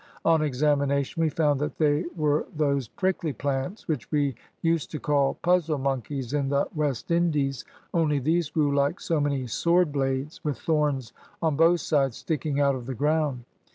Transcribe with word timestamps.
On 0.25 0.41
examination 0.41 1.21
we 1.21 1.29
found 1.29 1.59
that 1.61 1.77
they 1.77 2.05
were 2.15 2.47
those 2.55 2.87
prickly 2.87 3.33
plants 3.33 3.87
which 3.87 4.09
we 4.11 4.33
used 4.63 4.89
to 4.89 4.99
call 4.99 5.37
`puzzle 5.43 5.79
monkeys' 5.79 6.33
in 6.33 6.49
the 6.49 6.67
West 6.73 7.11
Indies, 7.11 7.63
only 7.93 8.17
these 8.17 8.49
grew 8.49 8.73
like 8.75 8.99
so 8.99 9.19
many 9.21 9.43
swordblades, 9.43 10.39
with 10.43 10.57
thorns 10.57 11.13
on 11.39 11.55
both 11.55 11.81
sides, 11.81 12.17
sticking 12.17 12.59
out 12.59 12.73
of 12.73 12.87
the 12.87 12.95
ground. 12.95 13.45